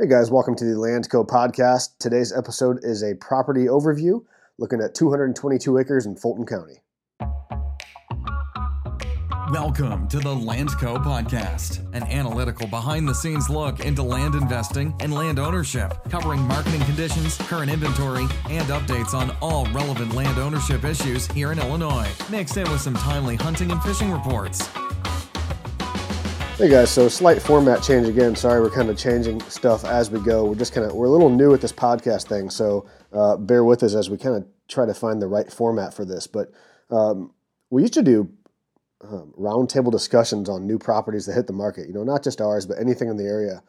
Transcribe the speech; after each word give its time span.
Hey 0.00 0.06
guys, 0.06 0.30
welcome 0.30 0.54
to 0.54 0.64
the 0.64 0.76
Landco 0.76 1.26
podcast. 1.26 1.98
Today's 1.98 2.32
episode 2.34 2.78
is 2.82 3.02
a 3.02 3.16
property 3.16 3.66
overview 3.66 4.24
looking 4.56 4.80
at 4.80 4.94
222 4.94 5.76
acres 5.76 6.06
in 6.06 6.16
Fulton 6.16 6.46
County. 6.46 6.76
Welcome 9.52 10.08
to 10.08 10.18
the 10.18 10.34
Landco 10.34 11.04
podcast, 11.04 11.86
an 11.94 12.04
analytical 12.04 12.66
behind 12.66 13.06
the 13.06 13.14
scenes 13.14 13.50
look 13.50 13.80
into 13.80 14.02
land 14.02 14.36
investing 14.36 14.94
and 15.00 15.12
land 15.12 15.38
ownership, 15.38 15.92
covering 16.08 16.40
marketing 16.44 16.80
conditions, 16.84 17.36
current 17.36 17.70
inventory, 17.70 18.26
and 18.48 18.66
updates 18.68 19.12
on 19.12 19.36
all 19.42 19.66
relevant 19.66 20.14
land 20.14 20.38
ownership 20.38 20.82
issues 20.82 21.26
here 21.26 21.52
in 21.52 21.58
Illinois, 21.58 22.08
mixed 22.30 22.56
in 22.56 22.64
with 22.70 22.80
some 22.80 22.94
timely 22.94 23.36
hunting 23.36 23.70
and 23.70 23.82
fishing 23.82 24.10
reports. 24.10 24.66
Hey 26.60 26.68
guys, 26.68 26.90
so 26.90 27.08
slight 27.08 27.40
format 27.40 27.82
change 27.82 28.06
again. 28.06 28.36
Sorry, 28.36 28.60
we're 28.60 28.68
kind 28.68 28.90
of 28.90 28.98
changing 28.98 29.40
stuff 29.48 29.82
as 29.82 30.10
we 30.10 30.20
go. 30.20 30.44
We're 30.44 30.56
just 30.56 30.74
kind 30.74 30.86
of 30.86 30.94
we're 30.94 31.06
a 31.06 31.10
little 31.10 31.30
new 31.30 31.54
at 31.54 31.62
this 31.62 31.72
podcast 31.72 32.28
thing, 32.28 32.50
so 32.50 32.86
uh, 33.14 33.38
bear 33.38 33.64
with 33.64 33.82
us 33.82 33.94
as 33.94 34.10
we 34.10 34.18
kind 34.18 34.36
of 34.36 34.46
try 34.68 34.84
to 34.84 34.92
find 34.92 35.22
the 35.22 35.26
right 35.26 35.50
format 35.50 35.94
for 35.94 36.04
this. 36.04 36.26
But 36.26 36.52
um, 36.90 37.32
we 37.70 37.80
used 37.80 37.94
to 37.94 38.02
do 38.02 38.28
um, 39.00 39.32
roundtable 39.38 39.90
discussions 39.90 40.50
on 40.50 40.66
new 40.66 40.78
properties 40.78 41.24
that 41.24 41.32
hit 41.32 41.46
the 41.46 41.54
market. 41.54 41.88
You 41.88 41.94
know, 41.94 42.04
not 42.04 42.22
just 42.22 42.42
ours, 42.42 42.66
but 42.66 42.78
anything 42.78 43.08
in 43.08 43.16
the 43.16 43.24
area. 43.24 43.62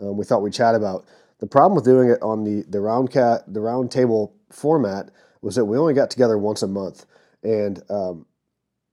Um, 0.00 0.16
we 0.16 0.24
thought 0.24 0.40
we'd 0.40 0.54
chat 0.54 0.74
about. 0.74 1.04
The 1.40 1.46
problem 1.46 1.74
with 1.74 1.84
doing 1.84 2.08
it 2.08 2.22
on 2.22 2.44
the 2.44 2.64
the 2.66 2.80
round 2.80 3.10
cat 3.10 3.42
the 3.46 3.60
round 3.60 3.90
table 3.90 4.34
format 4.50 5.10
was 5.42 5.54
that 5.56 5.66
we 5.66 5.76
only 5.76 5.92
got 5.92 6.08
together 6.08 6.38
once 6.38 6.62
a 6.62 6.66
month, 6.66 7.04
and 7.42 7.82
um, 7.90 8.24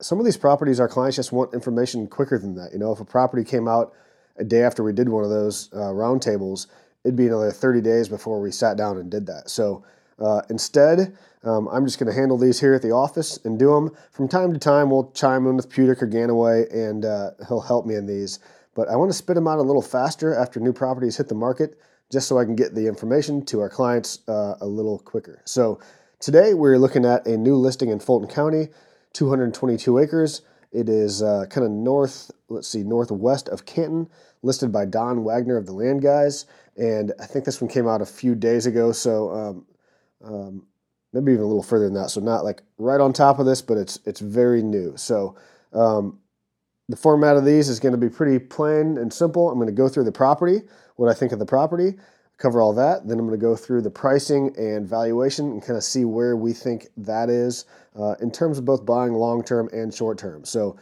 some 0.01 0.19
of 0.19 0.25
these 0.25 0.37
properties, 0.37 0.79
our 0.79 0.87
clients 0.87 1.15
just 1.15 1.31
want 1.31 1.53
information 1.53 2.07
quicker 2.07 2.37
than 2.37 2.55
that. 2.55 2.73
You 2.73 2.79
know, 2.79 2.91
if 2.91 2.99
a 2.99 3.05
property 3.05 3.43
came 3.43 3.67
out 3.67 3.93
a 4.37 4.43
day 4.43 4.63
after 4.63 4.83
we 4.83 4.93
did 4.93 5.09
one 5.09 5.23
of 5.23 5.29
those 5.29 5.69
uh, 5.73 5.91
roundtables, 5.91 6.67
it'd 7.03 7.15
be 7.15 7.27
another 7.27 7.51
30 7.51 7.81
days 7.81 8.09
before 8.09 8.41
we 8.41 8.51
sat 8.51 8.77
down 8.77 8.97
and 8.97 9.09
did 9.09 9.25
that. 9.27 9.49
So 9.49 9.83
uh, 10.19 10.41
instead, 10.49 11.15
um, 11.43 11.67
I'm 11.67 11.85
just 11.85 11.99
going 11.99 12.11
to 12.11 12.17
handle 12.17 12.37
these 12.37 12.59
here 12.59 12.73
at 12.73 12.81
the 12.81 12.91
office 12.91 13.39
and 13.45 13.59
do 13.59 13.73
them. 13.73 13.95
From 14.11 14.27
time 14.27 14.51
to 14.53 14.59
time, 14.59 14.89
we'll 14.89 15.11
chime 15.11 15.45
in 15.47 15.55
with 15.55 15.69
Pudic 15.69 16.01
or 16.01 16.07
Ganaway, 16.07 16.73
and 16.73 17.05
uh, 17.05 17.31
he'll 17.47 17.61
help 17.61 17.85
me 17.85 17.95
in 17.95 18.05
these. 18.05 18.39
But 18.73 18.89
I 18.89 18.95
want 18.95 19.11
to 19.11 19.17
spit 19.17 19.35
them 19.35 19.47
out 19.47 19.59
a 19.59 19.63
little 19.63 19.81
faster 19.81 20.33
after 20.33 20.59
new 20.59 20.73
properties 20.73 21.17
hit 21.17 21.29
the 21.29 21.35
market, 21.35 21.79
just 22.11 22.27
so 22.27 22.37
I 22.37 22.45
can 22.45 22.55
get 22.55 22.75
the 22.75 22.87
information 22.87 23.45
to 23.45 23.61
our 23.61 23.69
clients 23.69 24.19
uh, 24.27 24.55
a 24.59 24.65
little 24.65 24.99
quicker. 24.99 25.41
So 25.45 25.79
today, 26.19 26.53
we're 26.53 26.77
looking 26.77 27.05
at 27.05 27.25
a 27.27 27.37
new 27.37 27.55
listing 27.55 27.89
in 27.89 27.99
Fulton 27.99 28.27
County. 28.27 28.69
222 29.15 29.97
acres. 29.97 30.41
It 30.71 30.89
is 30.89 31.23
uh, 31.23 31.45
kind 31.49 31.65
of 31.65 31.71
north, 31.71 32.29
let's 32.49 32.67
see, 32.67 32.83
northwest 32.83 33.47
of 33.47 33.65
Canton, 33.65 34.09
listed 34.43 34.71
by 34.71 34.85
Don 34.85 35.23
Wagner 35.23 35.55
of 35.55 35.65
the 35.65 35.71
Land 35.71 36.01
Guys. 36.01 36.45
And 36.75 37.13
I 37.19 37.25
think 37.25 37.45
this 37.45 37.61
one 37.61 37.69
came 37.69 37.87
out 37.87 38.01
a 38.01 38.05
few 38.05 38.35
days 38.35 38.65
ago, 38.65 38.91
so 38.91 39.31
um, 39.31 39.65
um, 40.23 40.67
maybe 41.13 41.31
even 41.31 41.45
a 41.45 41.47
little 41.47 41.63
further 41.63 41.85
than 41.85 41.93
that. 41.93 42.09
So 42.09 42.19
not 42.19 42.43
like 42.43 42.61
right 42.77 42.99
on 42.99 43.13
top 43.13 43.39
of 43.39 43.45
this, 43.45 43.61
but 43.61 43.77
it's 43.77 43.99
it's 44.05 44.19
very 44.19 44.61
new. 44.61 44.97
So 44.97 45.37
um, 45.71 46.19
the 46.89 46.97
format 46.97 47.37
of 47.37 47.45
these 47.45 47.69
is 47.69 47.79
going 47.79 47.93
to 47.93 47.97
be 47.97 48.09
pretty 48.09 48.37
plain 48.37 48.97
and 48.97 49.13
simple. 49.13 49.49
I'm 49.49 49.55
going 49.55 49.67
to 49.67 49.73
go 49.73 49.87
through 49.87 50.03
the 50.03 50.11
property, 50.11 50.61
what 50.97 51.09
I 51.09 51.13
think 51.13 51.31
of 51.31 51.39
the 51.39 51.45
property, 51.45 51.97
cover 52.37 52.61
all 52.61 52.73
that. 52.73 53.07
Then 53.07 53.19
I'm 53.19 53.27
going 53.27 53.39
to 53.39 53.43
go 53.43 53.55
through 53.55 53.81
the 53.81 53.89
pricing 53.89 54.53
and 54.57 54.87
valuation 54.87 55.51
and 55.51 55.61
kind 55.61 55.77
of 55.77 55.83
see 55.83 56.05
where 56.05 56.35
we 56.35 56.53
think 56.53 56.87
that 56.97 57.29
is 57.29 57.65
uh, 57.97 58.15
in 58.21 58.31
terms 58.31 58.57
of 58.57 58.65
both 58.65 58.85
buying 58.85 59.13
long 59.13 59.43
term 59.43 59.69
and 59.71 59.93
short 59.93 60.17
term. 60.17 60.45
So, 60.45 60.77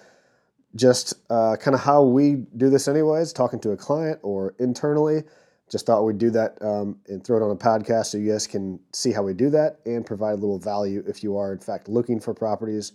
just 0.75 1.13
uh, 1.29 1.55
kind 1.57 1.75
of 1.75 1.81
how 1.81 2.01
we 2.01 2.45
do 2.57 2.71
this, 2.71 2.87
anyways, 2.87 3.31
talking 3.31 3.59
to 3.59 3.71
a 3.71 3.77
client 3.77 4.19
or 4.23 4.55
internally. 4.57 5.23
Just 5.69 5.85
thought 5.85 6.03
we'd 6.03 6.17
do 6.17 6.31
that 6.31 6.57
um, 6.61 6.99
and 7.07 7.23
throw 7.23 7.37
it 7.37 7.43
on 7.43 7.51
a 7.51 7.55
podcast 7.55 8.07
so 8.07 8.17
you 8.17 8.31
guys 8.31 8.47
can 8.47 8.79
see 8.91 9.11
how 9.11 9.21
we 9.21 9.33
do 9.33 9.49
that 9.51 9.79
and 9.85 10.05
provide 10.05 10.33
a 10.33 10.35
little 10.35 10.59
value 10.59 11.03
if 11.07 11.23
you 11.23 11.37
are, 11.37 11.53
in 11.53 11.59
fact, 11.59 11.87
looking 11.89 12.19
for 12.19 12.33
properties 12.33 12.93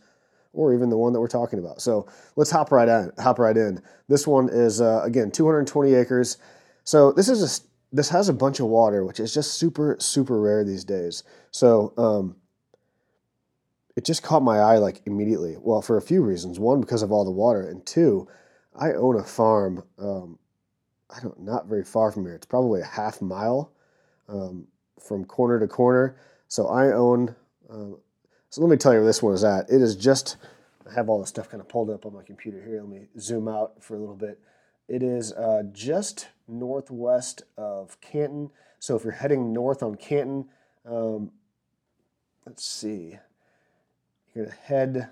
or 0.53 0.75
even 0.75 0.89
the 0.89 0.97
one 0.97 1.13
that 1.13 1.21
we're 1.21 1.29
talking 1.29 1.59
about. 1.59 1.81
So 1.81 2.07
let's 2.37 2.51
hop 2.51 2.73
right 2.73 2.89
in. 2.89 3.13
Hop 3.19 3.39
right 3.39 3.57
in. 3.57 3.81
This 4.09 4.27
one 4.27 4.49
is 4.49 4.81
uh, 4.81 5.03
again 5.05 5.31
220 5.31 5.95
acres. 5.95 6.39
So 6.85 7.13
this 7.13 7.29
is 7.29 7.43
a 7.43 7.69
this 7.93 8.09
has 8.11 8.29
a 8.29 8.35
bunch 8.35 8.61
of 8.61 8.67
water, 8.67 9.05
which 9.05 9.21
is 9.21 9.33
just 9.33 9.55
super, 9.55 9.97
super 9.99 10.41
rare 10.41 10.65
these 10.65 10.85
days. 10.85 11.23
So 11.51 11.95
um, 11.97 12.37
it 13.97 14.05
just 14.05 14.23
caught 14.23 14.43
my 14.43 14.59
eye 14.59 14.79
like 14.79 15.03
immediately. 15.07 15.57
Well, 15.59 15.83
for 15.83 15.97
a 15.97 16.03
few 16.03 16.23
reasons. 16.23 16.59
One, 16.59 16.81
because 16.81 17.03
of 17.03 17.11
all 17.11 17.25
the 17.25 17.31
water, 17.31 17.69
and 17.69 17.85
two, 17.87 18.29
I 18.79 18.93
own 18.93 19.19
a 19.19 19.25
farm. 19.25 19.83
Um, 19.99 20.39
I 21.11 21.21
don't 21.21 21.41
not 21.41 21.67
very 21.67 21.85
far 21.85 22.13
from 22.13 22.25
here. 22.25 22.35
It's 22.35 22.47
probably 22.47 22.83
a 22.83 22.87
half 22.87 23.23
mile 23.23 23.73
um, 24.29 24.67
from 25.01 25.25
corner 25.25 25.59
to 25.59 25.67
corner. 25.67 26.17
So 26.49 26.69
I 26.69 26.93
own. 26.93 27.35
Uh, 27.71 27.97
so 28.51 28.61
let 28.61 28.71
me 28.71 28.77
tell 28.77 28.93
you 28.93 29.01
where 29.01 29.07
this 29.07 29.23
one 29.23 29.35
is 29.35 29.45
at. 29.45 29.71
It 29.71 29.81
is 29.81 29.97
just. 29.97 30.37
I 30.89 30.95
have 30.95 31.09
all 31.09 31.21
the 31.21 31.27
stuff 31.27 31.51
kind 31.51 31.61
of 31.61 31.69
pulled 31.69 31.91
up 31.91 32.07
on 32.07 32.15
my 32.15 32.23
computer 32.23 32.63
here. 32.65 32.81
Let 32.81 32.89
me 32.89 33.09
zoom 33.19 33.47
out 33.47 33.83
for 33.83 33.95
a 33.95 33.99
little 33.99 34.15
bit. 34.15 34.39
It 34.89 35.03
is 35.03 35.33
uh, 35.33 35.65
just 35.73 36.29
northwest 36.49 37.43
of 37.57 38.01
Canton. 38.01 38.51
So 38.79 38.97
if 38.97 39.05
you're 39.05 39.13
heading 39.13 39.53
north 39.53 39.83
on 39.83 39.97
Canton, 39.97 40.47
um, 40.85 41.31
let's 42.47 42.65
see, 42.65 43.19
you're 44.35 44.47
gonna 44.47 44.57
head 44.57 45.09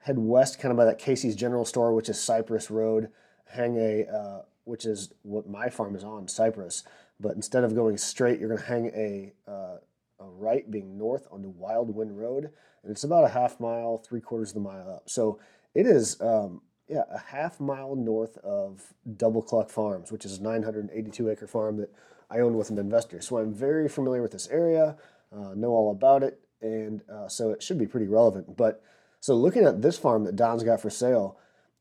head 0.00 0.18
west, 0.18 0.60
kind 0.60 0.70
of 0.70 0.76
by 0.76 0.84
that 0.84 0.98
Casey's 0.98 1.34
General 1.34 1.64
Store, 1.64 1.92
which 1.92 2.08
is 2.08 2.20
Cypress 2.20 2.70
Road. 2.70 3.10
Hang 3.46 3.76
a, 3.76 4.06
uh, 4.06 4.42
which 4.64 4.84
is 4.84 5.12
what 5.22 5.48
my 5.48 5.68
farm 5.68 5.96
is 5.96 6.04
on, 6.04 6.28
Cypress. 6.28 6.84
But 7.18 7.34
instead 7.34 7.64
of 7.64 7.74
going 7.74 7.96
straight, 7.96 8.38
you're 8.38 8.48
gonna 8.48 8.62
hang 8.62 8.86
a, 8.94 9.32
uh, 9.48 9.78
a 10.20 10.24
right, 10.24 10.70
being 10.70 10.96
north 10.96 11.26
onto 11.30 11.48
Wild 11.48 11.94
Wind 11.94 12.18
Road, 12.18 12.50
and 12.82 12.90
it's 12.92 13.04
about 13.04 13.24
a 13.24 13.28
half 13.28 13.58
mile, 13.58 13.98
three 13.98 14.20
quarters 14.20 14.50
of 14.50 14.54
the 14.54 14.60
mile 14.60 14.88
up. 14.88 15.08
So 15.08 15.40
it 15.74 15.86
is 15.86 16.20
um, 16.20 16.62
yeah, 16.88 17.02
a 17.10 17.18
half 17.18 17.58
mile 17.58 17.96
north 17.96 18.38
of 18.38 18.94
Double 19.16 19.42
Cluck 19.42 19.70
Farms, 19.70 20.12
which 20.12 20.24
is 20.24 20.38
a 20.38 20.42
982 20.42 21.30
acre 21.30 21.46
farm 21.46 21.78
that 21.78 21.92
I 22.30 22.40
own 22.40 22.56
with 22.56 22.70
an 22.70 22.78
investor. 22.78 23.20
So 23.20 23.38
I'm 23.38 23.52
very 23.52 23.88
familiar 23.88 24.22
with 24.22 24.32
this 24.32 24.48
area, 24.48 24.96
uh, 25.32 25.54
know 25.54 25.70
all 25.70 25.90
about 25.90 26.22
it, 26.22 26.40
and 26.60 27.02
uh, 27.12 27.28
so 27.28 27.50
it 27.50 27.62
should 27.62 27.78
be 27.78 27.86
pretty 27.86 28.06
relevant. 28.06 28.56
But 28.56 28.82
so 29.20 29.34
looking 29.34 29.64
at 29.64 29.82
this 29.82 29.98
farm 29.98 30.24
that 30.24 30.36
Don's 30.36 30.62
got 30.62 30.80
for 30.80 30.90
sale, 30.90 31.38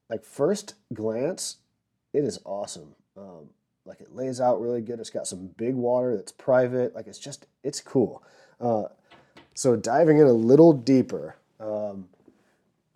like 0.10 0.24
first 0.24 0.76
glance, 0.94 1.58
it 2.14 2.24
is 2.24 2.40
awesome. 2.44 2.96
Um, 3.18 3.50
like 3.86 4.02
it 4.02 4.16
lays 4.16 4.42
out 4.42 4.62
really 4.62 4.82
good. 4.82 5.00
It's 5.00 5.10
got 5.10 5.28
some 5.28 5.52
big 5.58 5.76
water 5.76 6.16
that's 6.16 6.32
private. 6.32 6.96
Like 6.96 7.08
it's 7.08 7.20
just, 7.20 7.46
it's 7.64 7.82
cool. 7.82 8.24
Uh, 8.60 8.86
so 9.54 9.76
diving 9.76 10.18
in 10.18 10.28
a 10.28 10.34
little 10.34 10.74
deeper, 10.74 11.38
um, 11.60 12.10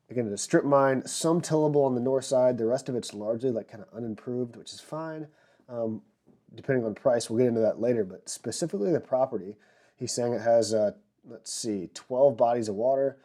Again, 0.09 0.25
it's 0.25 0.41
a 0.41 0.43
strip 0.43 0.65
mine, 0.65 1.05
some 1.05 1.39
tillable 1.39 1.83
on 1.83 1.93
the 1.93 2.01
north 2.01 2.25
side. 2.25 2.57
The 2.57 2.65
rest 2.65 2.89
of 2.89 2.95
it's 2.95 3.13
largely 3.13 3.51
like 3.51 3.69
kind 3.69 3.83
of 3.83 3.95
unimproved, 3.95 4.55
which 4.55 4.73
is 4.73 4.79
fine. 4.79 5.27
Um, 5.67 6.01
depending 6.55 6.83
on 6.83 6.95
price, 6.95 7.29
we'll 7.29 7.37
get 7.37 7.47
into 7.47 7.61
that 7.61 7.79
later. 7.79 8.03
But 8.03 8.27
specifically 8.27 8.91
the 8.91 8.99
property, 8.99 9.55
he's 9.95 10.11
saying 10.11 10.33
it 10.33 10.41
has, 10.41 10.73
uh, 10.73 10.91
let's 11.27 11.53
see, 11.53 11.89
12 11.93 12.35
bodies 12.35 12.69
of 12.69 12.75
water, 12.75 13.17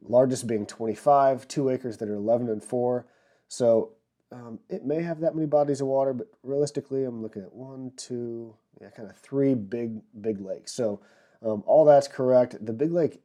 largest 0.00 0.46
being 0.46 0.64
25, 0.64 1.46
two 1.48 1.68
acres 1.68 1.98
that 1.98 2.08
are 2.08 2.14
11 2.14 2.48
and 2.48 2.64
4. 2.64 3.06
So 3.48 3.90
um, 4.30 4.58
it 4.70 4.86
may 4.86 5.02
have 5.02 5.20
that 5.20 5.34
many 5.34 5.46
bodies 5.46 5.82
of 5.82 5.88
water, 5.88 6.14
but 6.14 6.28
realistically, 6.42 7.04
I'm 7.04 7.20
looking 7.20 7.42
at 7.42 7.52
one, 7.52 7.92
two, 7.96 8.54
yeah, 8.80 8.88
kind 8.88 9.10
of 9.10 9.16
three 9.18 9.52
big, 9.52 10.00
big 10.18 10.40
lakes. 10.40 10.72
So 10.72 11.00
um, 11.44 11.62
all 11.66 11.84
that's 11.84 12.08
correct. 12.08 12.64
The 12.64 12.72
big 12.72 12.92
lake 12.92 13.20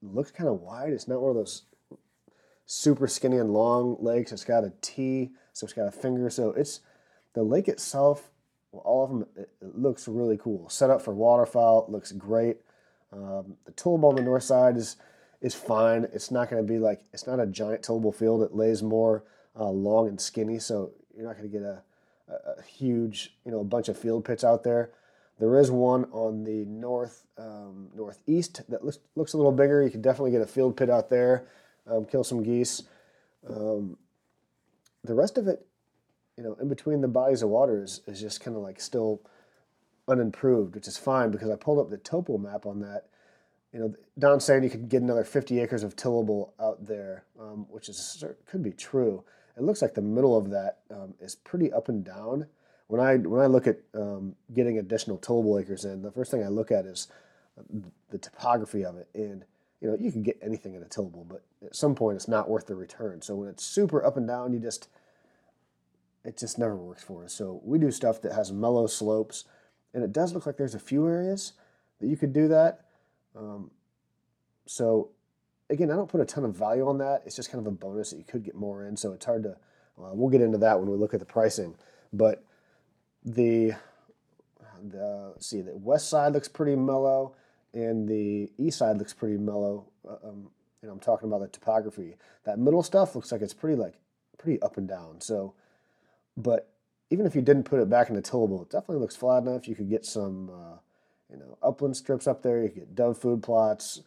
looks 0.00 0.30
kind 0.30 0.48
of 0.48 0.60
wide. 0.60 0.94
It's 0.94 1.08
not 1.08 1.20
one 1.20 1.30
of 1.30 1.36
those 1.36 1.62
super 2.68 3.08
skinny 3.08 3.38
and 3.38 3.52
long 3.52 3.96
legs. 3.98 4.30
It's 4.30 4.44
got 4.44 4.62
a 4.62 4.72
T, 4.82 5.30
so 5.52 5.64
it's 5.64 5.72
got 5.72 5.88
a 5.88 5.90
finger. 5.90 6.30
So 6.30 6.50
it's 6.50 6.80
the 7.34 7.42
lake 7.42 7.66
itself. 7.66 8.30
All 8.72 9.04
of 9.04 9.10
them 9.10 9.26
it, 9.36 9.50
looks 9.60 10.06
really 10.06 10.36
cool. 10.36 10.68
Set 10.68 10.90
up 10.90 11.02
for 11.02 11.14
waterfowl. 11.14 11.86
Looks 11.88 12.12
great. 12.12 12.58
Um, 13.12 13.56
the 13.64 13.72
tillable 13.72 14.10
on 14.10 14.16
the 14.16 14.22
north 14.22 14.44
side 14.44 14.76
is 14.76 14.96
is 15.40 15.54
fine. 15.54 16.06
It's 16.12 16.30
not 16.30 16.50
going 16.50 16.64
to 16.64 16.72
be 16.72 16.78
like 16.78 17.00
it's 17.12 17.26
not 17.26 17.40
a 17.40 17.46
giant 17.46 17.82
tillable 17.82 18.12
field. 18.12 18.42
It 18.42 18.54
lays 18.54 18.82
more 18.82 19.24
uh, 19.58 19.70
long 19.70 20.06
and 20.06 20.20
skinny, 20.20 20.58
so 20.58 20.92
you're 21.16 21.26
not 21.26 21.38
going 21.38 21.50
to 21.50 21.58
get 21.58 21.64
a, 21.64 21.82
a, 22.28 22.58
a, 22.58 22.62
huge 22.62 23.34
you 23.44 23.50
know 23.50 23.60
a 23.60 23.64
bunch 23.64 23.88
of 23.88 23.98
field 23.98 24.26
pits 24.26 24.44
out 24.44 24.62
there. 24.62 24.90
There 25.38 25.58
is 25.58 25.70
one 25.70 26.04
on 26.12 26.44
the 26.44 26.66
north 26.66 27.24
um, 27.38 27.88
northeast 27.94 28.68
that 28.68 28.84
looks 28.84 28.98
looks 29.16 29.32
a 29.32 29.38
little 29.38 29.52
bigger. 29.52 29.82
You 29.82 29.90
can 29.90 30.02
definitely 30.02 30.32
get 30.32 30.42
a 30.42 30.46
field 30.46 30.76
pit 30.76 30.90
out 30.90 31.08
there 31.08 31.46
um, 31.90 32.04
kill 32.04 32.24
some 32.24 32.42
geese. 32.42 32.82
Um, 33.48 33.96
the 35.04 35.14
rest 35.14 35.38
of 35.38 35.46
it, 35.48 35.66
you 36.36 36.42
know, 36.42 36.56
in 36.60 36.68
between 36.68 37.00
the 37.00 37.08
bodies 37.08 37.42
of 37.42 37.48
water 37.48 37.82
is, 37.82 38.00
is 38.06 38.20
just 38.20 38.40
kind 38.40 38.56
of 38.56 38.62
like 38.62 38.80
still 38.80 39.22
unimproved, 40.06 40.74
which 40.74 40.88
is 40.88 40.96
fine 40.96 41.30
because 41.30 41.50
I 41.50 41.56
pulled 41.56 41.78
up 41.78 41.90
the 41.90 41.98
topo 41.98 42.38
map 42.38 42.66
on 42.66 42.80
that. 42.80 43.06
You 43.72 43.80
know, 43.80 43.94
Don's 44.18 44.44
saying 44.44 44.64
you 44.64 44.70
could 44.70 44.88
get 44.88 45.02
another 45.02 45.24
50 45.24 45.60
acres 45.60 45.82
of 45.82 45.94
tillable 45.94 46.54
out 46.58 46.86
there, 46.86 47.24
um, 47.38 47.66
which 47.68 47.88
is 47.88 48.24
could 48.46 48.62
be 48.62 48.72
true. 48.72 49.24
It 49.56 49.62
looks 49.62 49.82
like 49.82 49.94
the 49.94 50.02
middle 50.02 50.38
of 50.38 50.50
that 50.50 50.78
um, 50.90 51.14
is 51.20 51.34
pretty 51.34 51.72
up 51.72 51.88
and 51.88 52.04
down, 52.04 52.46
when 52.88 53.00
I 53.00 53.16
when 53.16 53.40
I 53.40 53.46
look 53.46 53.66
at 53.66 53.78
um, 53.94 54.34
getting 54.52 54.78
additional 54.78 55.18
tillable 55.18 55.58
acres 55.58 55.84
in, 55.84 56.02
the 56.02 56.10
first 56.10 56.30
thing 56.30 56.42
I 56.42 56.48
look 56.48 56.72
at 56.72 56.86
is 56.86 57.08
the 58.10 58.18
topography 58.18 58.84
of 58.84 58.96
it. 58.96 59.08
And 59.14 59.44
you 59.80 59.88
know, 59.88 59.96
you 59.98 60.10
can 60.10 60.22
get 60.22 60.38
anything 60.42 60.74
in 60.74 60.82
a 60.82 60.86
tillable, 60.86 61.24
but 61.28 61.44
at 61.64 61.76
some 61.76 61.94
point 61.94 62.16
it's 62.16 62.28
not 62.28 62.48
worth 62.48 62.66
the 62.66 62.74
return. 62.74 63.22
So 63.22 63.36
when 63.36 63.48
it's 63.48 63.64
super 63.64 64.04
up 64.04 64.16
and 64.16 64.26
down, 64.26 64.52
you 64.52 64.58
just 64.58 64.88
it 66.24 66.36
just 66.36 66.58
never 66.58 66.76
works 66.76 67.02
for 67.02 67.24
us. 67.24 67.32
So 67.32 67.60
we 67.64 67.78
do 67.78 67.90
stuff 67.90 68.20
that 68.22 68.32
has 68.32 68.52
mellow 68.52 68.86
slopes, 68.86 69.44
and 69.94 70.02
it 70.02 70.12
does 70.12 70.34
look 70.34 70.46
like 70.46 70.56
there's 70.56 70.74
a 70.74 70.80
few 70.80 71.06
areas 71.06 71.52
that 72.00 72.08
you 72.08 72.16
could 72.16 72.32
do 72.32 72.48
that. 72.48 72.86
Um, 73.36 73.70
so 74.66 75.10
again, 75.70 75.90
I 75.90 75.94
don't 75.94 76.10
put 76.10 76.20
a 76.20 76.26
ton 76.26 76.44
of 76.44 76.56
value 76.56 76.86
on 76.86 76.98
that. 76.98 77.22
It's 77.24 77.36
just 77.36 77.50
kind 77.50 77.64
of 77.64 77.72
a 77.72 77.74
bonus 77.74 78.10
that 78.10 78.18
you 78.18 78.24
could 78.24 78.42
get 78.42 78.54
more 78.54 78.84
in. 78.84 78.96
So 78.96 79.12
it's 79.12 79.26
hard 79.26 79.44
to. 79.44 79.56
Uh, 80.00 80.10
we'll 80.12 80.30
get 80.30 80.40
into 80.40 80.58
that 80.58 80.78
when 80.78 80.88
we 80.88 80.96
look 80.96 81.12
at 81.12 81.20
the 81.20 81.26
pricing, 81.26 81.74
but 82.12 82.44
the 83.24 83.72
the 84.80 85.34
see 85.40 85.60
the 85.60 85.76
west 85.76 86.08
side 86.08 86.32
looks 86.32 86.48
pretty 86.48 86.76
mellow 86.76 87.34
and 87.74 88.08
the 88.08 88.50
east 88.58 88.78
side 88.78 88.98
looks 88.98 89.12
pretty 89.12 89.36
mellow. 89.36 89.86
Uh, 90.08 90.28
um, 90.28 90.50
you 90.82 90.86
know, 90.86 90.92
I'm 90.92 91.00
talking 91.00 91.28
about 91.28 91.40
the 91.40 91.48
topography. 91.48 92.16
That 92.44 92.58
middle 92.58 92.82
stuff 92.82 93.14
looks 93.14 93.32
like 93.32 93.42
it's 93.42 93.54
pretty 93.54 93.76
like 93.76 93.94
pretty 94.38 94.60
up 94.62 94.76
and 94.76 94.88
down. 94.88 95.20
So, 95.20 95.54
but 96.36 96.70
even 97.10 97.26
if 97.26 97.34
you 97.34 97.42
didn't 97.42 97.64
put 97.64 97.80
it 97.80 97.90
back 97.90 98.08
into 98.08 98.22
tillable, 98.22 98.62
it 98.62 98.70
definitely 98.70 98.98
looks 98.98 99.16
flat 99.16 99.42
enough. 99.42 99.66
You 99.66 99.74
could 99.74 99.88
get 99.88 100.04
some, 100.04 100.50
uh, 100.50 100.78
you 101.30 101.38
know, 101.38 101.58
upland 101.62 101.96
strips 101.96 102.26
up 102.26 102.42
there. 102.42 102.62
You 102.62 102.68
could 102.68 102.78
get 102.78 102.94
dove 102.94 103.18
food 103.18 103.42
plots. 103.42 104.02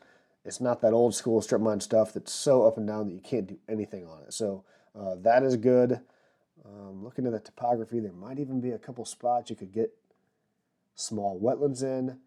It's 0.45 0.61
not 0.61 0.81
that 0.81 0.93
old 0.93 1.13
school 1.13 1.41
strip 1.41 1.61
mine 1.61 1.81
stuff 1.81 2.13
that's 2.13 2.31
so 2.33 2.65
up 2.65 2.77
and 2.77 2.87
down 2.87 3.07
that 3.07 3.13
you 3.13 3.21
can't 3.21 3.47
do 3.47 3.57
anything 3.69 4.07
on 4.07 4.23
it. 4.23 4.33
So 4.33 4.63
uh, 4.97 5.15
that 5.21 5.43
is 5.43 5.55
good. 5.55 5.99
Um, 6.65 7.03
looking 7.03 7.25
at 7.25 7.31
the 7.31 7.39
topography, 7.39 7.99
there 7.99 8.11
might 8.11 8.39
even 8.39 8.61
be 8.61 8.71
a 8.71 8.79
couple 8.79 9.05
spots 9.05 9.49
you 9.49 9.55
could 9.55 9.73
get 9.73 9.93
small 10.95 11.39
wetlands 11.39 11.83
in. 11.83 12.17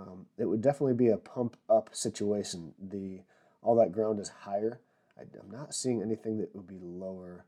Um, 0.00 0.26
it 0.38 0.46
would 0.46 0.62
definitely 0.62 0.94
be 0.94 1.08
a 1.08 1.16
pump 1.16 1.56
up 1.68 1.90
situation. 1.92 2.72
The 2.80 3.20
all 3.62 3.76
that 3.76 3.92
ground 3.92 4.18
is 4.20 4.28
higher. 4.28 4.80
I, 5.18 5.22
am 5.22 5.50
not 5.50 5.74
seeing 5.74 6.00
anything 6.00 6.38
that 6.38 6.54
would 6.54 6.66
be 6.66 6.78
lower. 6.80 7.44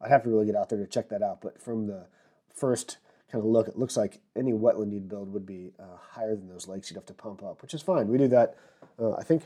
I'd 0.00 0.10
have 0.10 0.22
to 0.24 0.30
really 0.30 0.46
get 0.46 0.54
out 0.54 0.68
there 0.68 0.78
to 0.78 0.86
check 0.86 1.08
that 1.08 1.22
out. 1.22 1.40
But 1.40 1.60
from 1.60 1.86
the 1.86 2.06
first 2.54 2.98
kind 3.30 3.42
of 3.42 3.50
look, 3.50 3.66
it 3.66 3.78
looks 3.78 3.96
like 3.96 4.20
any 4.36 4.52
wetland 4.52 4.92
you'd 4.92 5.08
build 5.08 5.32
would 5.32 5.46
be 5.46 5.72
uh, 5.78 5.96
higher 6.10 6.36
than 6.36 6.48
those 6.48 6.68
lakes 6.68 6.90
you'd 6.90 6.96
have 6.96 7.06
to 7.06 7.14
pump 7.14 7.42
up, 7.42 7.62
which 7.62 7.74
is 7.74 7.82
fine. 7.82 8.08
We 8.08 8.18
do 8.18 8.28
that. 8.28 8.56
Uh, 9.00 9.14
I 9.14 9.24
think, 9.24 9.44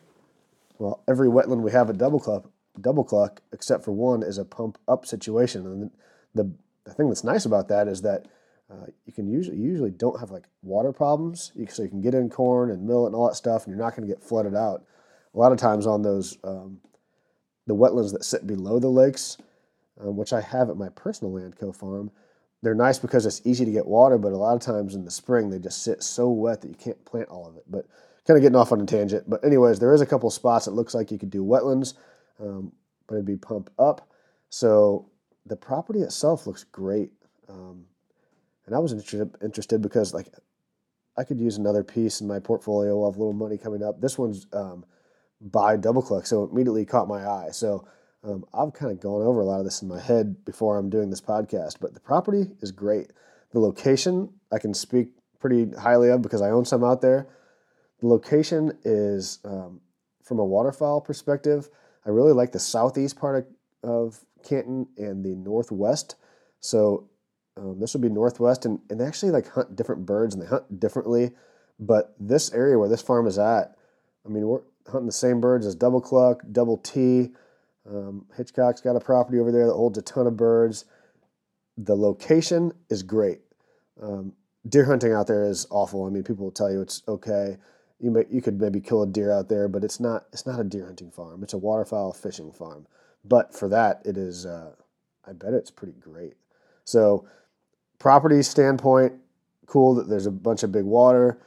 well, 0.79 1.03
every 1.09 1.29
wetland 1.29 1.63
we 1.63 1.73
have 1.73 1.89
at 1.89 1.97
Double 1.97 2.21
Cluck, 2.21 2.51
Double 2.79 3.05
Cluck, 3.05 3.41
except 3.53 3.85
for 3.85 3.93
one, 3.93 4.23
is 4.23 4.37
a 4.37 4.45
pump 4.45 4.79
up 4.87 5.07
situation. 5.07 5.67
And 5.67 5.91
the 6.35 6.53
the 6.85 6.95
thing 6.95 7.09
that's 7.09 7.25
nice 7.25 7.45
about 7.45 7.69
that 7.69 7.87
is 7.87 8.03
that 8.03 8.27
uh, 8.71 8.87
you 9.07 9.13
can 9.13 9.27
usually 9.27 9.57
you 9.57 9.71
usually 9.71 9.91
don't 9.91 10.21
have 10.21 10.31
like 10.31 10.45
water 10.63 10.93
problems, 10.93 11.53
you, 11.55 11.67
so 11.69 11.83
you 11.83 11.89
can 11.89 12.03
get 12.03 12.15
in 12.15 12.29
corn 12.29 12.71
and 12.71 12.87
millet 12.87 13.09
and 13.09 13.15
all 13.15 13.29
that 13.29 13.35
stuff, 13.35 13.65
and 13.65 13.75
you're 13.75 13.83
not 13.83 13.97
going 13.97 14.07
to 14.07 14.15
get 14.15 14.23
flooded 14.23 14.55
out. 14.55 14.85
A 15.35 15.39
lot 15.39 15.53
of 15.53 15.59
times 15.59 15.87
on 15.87 16.03
those 16.03 16.37
um, 16.45 16.81
the 17.67 17.75
wetlands 17.75 18.13
that 18.13 18.25
sit 18.25 18.47
below 18.47 18.79
the 18.79 18.89
lakes, 18.89 19.39
um, 20.01 20.17
which 20.17 20.33
I 20.33 20.41
have 20.41 20.69
at 20.71 20.77
my 20.77 20.89
personal 20.91 21.33
land 21.33 21.57
co 21.59 21.73
farm, 21.73 22.11
they're 22.63 22.75
nice 22.75 22.99
because 22.99 23.25
it's 23.25 23.41
easy 23.45 23.65
to 23.65 23.71
get 23.71 23.87
water, 23.87 24.19
but 24.19 24.33
a 24.33 24.37
lot 24.37 24.55
of 24.55 24.61
times 24.61 24.95
in 24.95 25.05
the 25.05 25.11
spring 25.11 25.49
they 25.49 25.59
just 25.59 25.83
sit 25.83 26.03
so 26.03 26.29
wet 26.29 26.61
that 26.61 26.69
you 26.69 26.75
can't 26.75 27.03
plant 27.05 27.29
all 27.29 27.47
of 27.47 27.57
it. 27.57 27.65
But 27.69 27.87
kind 28.27 28.37
of 28.37 28.43
getting 28.43 28.57
off 28.57 28.73
on 28.73 28.81
a 28.81 28.87
tangent. 28.87 29.29
But 29.29 29.43
anyways, 29.43 29.79
there 29.79 29.95
is 29.95 30.03
a 30.03 30.07
couple 30.07 30.29
spots 30.31 30.67
that 30.67 30.73
looks 30.73 30.95
like 30.95 31.11
you 31.11 31.19
could 31.19 31.31
do 31.31 31.43
wetlands, 31.43 31.95
um, 32.39 32.73
but 33.07 33.15
it'd 33.15 33.25
be 33.25 33.37
pump 33.37 33.71
up. 33.79 34.07
So 34.51 35.09
the 35.47 35.57
property 35.57 36.01
itself 36.01 36.47
looks 36.47 36.65
great. 36.65 37.13
Um, 37.49 37.87
and 38.69 38.77
I 38.77 38.79
was 38.79 38.93
interested 38.93 39.31
interested 39.43 39.81
because 39.81 40.13
like 40.13 40.29
I 41.17 41.25
could 41.25 41.41
use 41.41 41.57
another 41.57 41.83
piece 41.83 42.21
in 42.21 42.29
my 42.29 42.39
portfolio 42.39 43.05
of 43.05 43.17
little 43.17 43.33
money 43.33 43.57
coming 43.57 43.83
up. 43.83 44.01
This 44.01 44.17
one's 44.17 44.47
um, 44.53 44.85
by 45.41 45.77
Double 45.77 46.03
Cluck, 46.03 46.27
so 46.27 46.45
it 46.45 46.53
immediately 46.53 46.85
caught 46.85 47.09
my 47.09 47.27
eye. 47.27 47.49
So 47.51 47.89
um, 48.23 48.45
I've 48.55 48.73
kind 48.75 48.93
of 48.93 49.01
gone 49.01 49.23
over 49.23 49.41
a 49.41 49.45
lot 49.45 49.59
of 49.59 49.65
this 49.65 49.83
in 49.83 49.89
my 49.89 50.01
head 50.01 50.45
before 50.45 50.77
I'm 50.77 50.91
doing 50.91 51.11
this 51.11 51.21
podcast. 51.21 51.77
But 51.81 51.95
the 51.95 52.01
property 52.01 52.47
is 52.61 52.71
great. 52.71 53.13
The 53.53 53.59
location 53.59 54.29
I 54.53 54.59
can 54.59 54.75
speak 54.75 55.09
pretty 55.41 55.71
highly 55.73 56.11
of 56.11 56.23
because 56.23 56.43
I 56.43 56.51
own 56.51 56.65
some 56.65 56.85
out 56.85 57.01
there. 57.01 57.27
The 58.01 58.07
location 58.07 58.79
is 58.85 59.39
um, 59.45 59.81
from 60.23 60.39
a 60.39 60.45
waterfowl 60.45 61.01
perspective. 61.01 61.69
I 62.07 62.11
really 62.11 62.33
like 62.33 62.53
the 62.53 62.61
southeast 62.61 63.19
part 63.19 63.49
of, 63.83 63.91
of 63.91 64.21
Canton 64.45 64.87
and 64.99 65.25
the 65.25 65.35
northwest. 65.35 66.17
So 66.61 67.09
um, 67.59 67.81
this 67.81 67.93
would 67.95 68.03
be 68.03 68.09
northwest, 68.09 68.65
and, 68.65 68.79
and 68.89 69.01
they 69.01 69.05
actually 69.05 69.33
like 69.33 69.49
hunt 69.49 69.75
different 69.75 70.07
birds 70.07 70.35
and 70.35 70.43
they 70.43 70.47
hunt 70.47 70.79
differently. 70.79 71.33
But 71.81 72.15
this 72.19 72.53
area 72.53 72.79
where 72.79 72.89
this 72.89 73.03
farm 73.03 73.27
is 73.27 73.39
at, 73.39 73.77
I 74.25 74.29
mean, 74.29 74.47
we're 74.47 74.61
hunting 74.87 75.07
the 75.07 75.13
same 75.13 75.41
birds 75.41 75.67
as 75.67 75.75
double 75.75 76.01
cluck, 76.01 76.43
double 76.51 76.79
T. 76.79 77.31
Um, 77.89 78.27
Hitchcock's 78.37 78.81
got 78.81 78.97
a 78.97 79.01
property 79.01 79.39
over 79.39 79.51
there 79.51 79.67
that 79.67 79.73
holds 79.73 79.99
a 79.99 80.03
ton 80.03 80.27
of 80.27 80.37
birds. 80.37 80.85
The 81.77 81.97
location 81.97 82.73
is 82.91 83.03
great. 83.03 83.41
Um, 84.01 84.35
deer 84.69 84.85
hunting 84.85 85.13
out 85.13 85.27
there 85.27 85.45
is 85.45 85.67
awful. 85.71 86.05
I 86.05 86.11
mean, 86.11 86.23
people 86.23 86.45
will 86.45 86.53
tell 86.53 86.71
you 86.71 86.81
it's 86.81 87.03
okay. 87.09 87.57
You 88.01 88.11
may, 88.11 88.25
you 88.31 88.43
could 88.43 88.61
maybe 88.61 88.81
kill 88.81 89.03
a 89.03 89.07
deer 89.07 89.33
out 89.33 89.49
there, 89.49 89.69
but 89.69 89.83
it's 89.83 89.99
not 89.99 90.27
it's 90.33 90.47
not 90.47 90.61
a 90.61 90.65
deer 90.65 90.87
hunting 90.87 91.11
farm. 91.11 91.43
It's 91.43 91.55
a 91.55 91.59
waterfowl 91.59 92.13
fishing 92.13 92.53
farm. 92.53 92.87
But 93.25 93.55
for 93.55 93.69
that, 93.69 94.03
it 94.05 94.17
is. 94.17 94.47
Uh, 94.47 94.73
I 95.27 95.33
bet 95.33 95.53
it's 95.53 95.71
pretty 95.71 95.95
great. 95.99 96.35
So 96.85 97.27
property 97.99 98.43
standpoint, 98.43 99.13
cool 99.67 99.95
that 99.95 100.09
there's 100.09 100.27
a 100.27 100.31
bunch 100.31 100.63
of 100.63 100.73
big 100.73 100.85
water. 100.85 101.41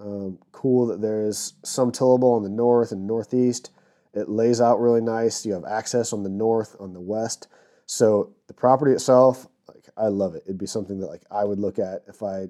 Um, 0.00 0.38
cool 0.52 0.86
that 0.86 1.00
there's 1.00 1.54
some 1.64 1.90
tillable 1.90 2.34
on 2.34 2.42
the 2.44 2.48
north 2.48 2.92
and 2.92 3.06
northeast. 3.06 3.70
It 4.14 4.28
lays 4.28 4.60
out 4.60 4.80
really 4.80 5.00
nice. 5.00 5.44
You 5.44 5.54
have 5.54 5.64
access 5.64 6.12
on 6.12 6.22
the 6.22 6.28
north, 6.28 6.76
on 6.78 6.92
the 6.92 7.00
west. 7.00 7.48
So 7.86 8.34
the 8.46 8.54
property 8.54 8.92
itself, 8.92 9.46
like 9.66 9.88
I 9.96 10.06
love 10.06 10.34
it. 10.34 10.44
It'd 10.46 10.58
be 10.58 10.66
something 10.66 11.00
that 11.00 11.08
like 11.08 11.22
I 11.30 11.44
would 11.44 11.58
look 11.58 11.78
at 11.78 12.02
if 12.06 12.22
I, 12.22 12.46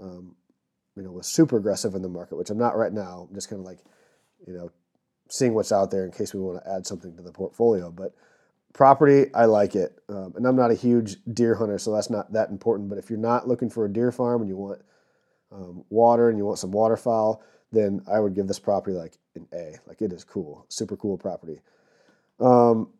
um, 0.00 0.36
you 0.94 1.02
know, 1.02 1.12
was 1.12 1.26
super 1.26 1.58
aggressive 1.58 1.94
in 1.94 2.02
the 2.02 2.08
market, 2.08 2.36
which 2.36 2.50
I'm 2.50 2.58
not 2.58 2.76
right 2.76 2.92
now. 2.92 3.26
I'm 3.28 3.34
just 3.34 3.50
kind 3.50 3.60
of 3.60 3.66
like, 3.66 3.80
you 4.46 4.54
know, 4.54 4.70
seeing 5.28 5.54
what's 5.54 5.72
out 5.72 5.90
there 5.90 6.04
in 6.04 6.12
case 6.12 6.32
we 6.32 6.40
want 6.40 6.62
to 6.62 6.70
add 6.70 6.86
something 6.86 7.14
to 7.16 7.22
the 7.22 7.32
portfolio. 7.32 7.90
But 7.90 8.14
property, 8.76 9.32
I 9.34 9.46
like 9.46 9.74
it. 9.74 9.98
Um, 10.08 10.34
and 10.36 10.46
I'm 10.46 10.54
not 10.54 10.70
a 10.70 10.74
huge 10.74 11.16
deer 11.32 11.54
hunter, 11.54 11.78
so 11.78 11.92
that's 11.92 12.10
not 12.10 12.32
that 12.34 12.50
important. 12.50 12.88
But 12.90 12.98
if 12.98 13.08
you're 13.08 13.18
not 13.18 13.48
looking 13.48 13.70
for 13.70 13.86
a 13.86 13.92
deer 13.92 14.12
farm 14.12 14.42
and 14.42 14.48
you 14.48 14.56
want 14.56 14.82
um, 15.50 15.84
water 15.88 16.28
and 16.28 16.38
you 16.38 16.44
want 16.44 16.58
some 16.58 16.70
waterfowl, 16.70 17.42
then 17.72 18.02
I 18.06 18.20
would 18.20 18.34
give 18.34 18.46
this 18.46 18.58
property 18.58 18.94
like 18.94 19.16
an 19.34 19.48
A. 19.52 19.76
Like 19.86 20.02
it 20.02 20.12
is 20.12 20.24
cool, 20.24 20.66
super 20.68 20.96
cool 20.96 21.16
property. 21.16 21.60
Um, 22.38 22.90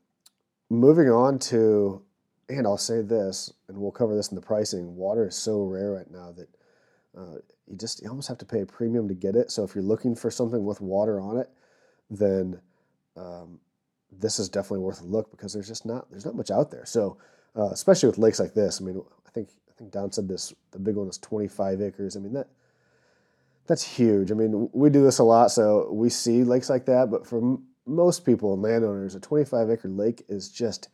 moving 0.70 1.10
on 1.10 1.38
to, 1.40 2.02
and 2.48 2.66
I'll 2.66 2.78
say 2.78 3.02
this, 3.02 3.52
and 3.68 3.76
we'll 3.76 3.92
cover 3.92 4.16
this 4.16 4.30
in 4.30 4.34
the 4.34 4.40
pricing. 4.40 4.96
Water 4.96 5.28
is 5.28 5.36
so 5.36 5.62
rare 5.62 5.92
right 5.92 6.10
now 6.10 6.32
that 6.32 6.48
uh, 7.16 7.38
you 7.66 7.76
just 7.76 8.02
you 8.02 8.08
almost 8.08 8.28
have 8.28 8.38
to 8.38 8.46
pay 8.46 8.62
a 8.62 8.66
premium 8.66 9.08
to 9.08 9.14
get 9.14 9.36
it. 9.36 9.50
So 9.50 9.62
if 9.62 9.74
you're 9.74 9.84
looking 9.84 10.16
for 10.16 10.30
something 10.30 10.64
with 10.64 10.80
water 10.80 11.20
on 11.20 11.36
it, 11.36 11.50
then 12.08 12.60
um, 13.16 13.60
this 14.10 14.38
is 14.38 14.48
definitely 14.48 14.84
worth 14.84 15.00
a 15.00 15.04
look 15.04 15.30
because 15.30 15.52
there's 15.52 15.68
just 15.68 15.86
not 15.86 16.10
there's 16.10 16.24
not 16.24 16.36
much 16.36 16.50
out 16.50 16.70
there. 16.70 16.86
So 16.86 17.18
uh, 17.56 17.70
especially 17.70 18.08
with 18.08 18.18
lakes 18.18 18.40
like 18.40 18.54
this, 18.54 18.80
I 18.80 18.84
mean, 18.84 19.02
I 19.26 19.30
think 19.30 19.48
I 19.68 19.72
think 19.78 19.92
Don 19.92 20.12
said 20.12 20.28
this 20.28 20.54
the 20.72 20.78
big 20.78 20.96
one 20.96 21.08
is 21.08 21.18
25 21.18 21.82
acres. 21.82 22.16
I 22.16 22.20
mean 22.20 22.32
that 22.34 22.48
that's 23.66 23.82
huge. 23.82 24.30
I 24.30 24.34
mean, 24.34 24.70
we 24.72 24.90
do 24.90 25.02
this 25.02 25.18
a 25.18 25.24
lot, 25.24 25.50
so 25.50 25.90
we 25.92 26.08
see 26.08 26.44
lakes 26.44 26.70
like 26.70 26.86
that. 26.86 27.10
But 27.10 27.26
for 27.26 27.38
m- 27.38 27.64
most 27.84 28.24
people 28.24 28.52
and 28.54 28.62
landowners, 28.62 29.14
a 29.14 29.20
25 29.20 29.70
acre 29.70 29.88
lake 29.88 30.24
is 30.28 30.48
just 30.48 30.88